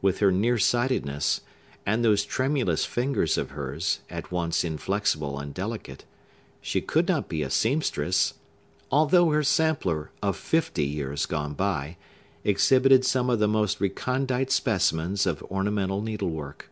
[0.00, 1.42] With her near sightedness,
[1.84, 6.06] and those tremulous fingers of hers, at once inflexible and delicate,
[6.62, 8.32] she could not be a seamstress;
[8.90, 11.98] although her sampler, of fifty years gone by,
[12.44, 16.70] exhibited some of the most recondite specimens of ornamental needlework.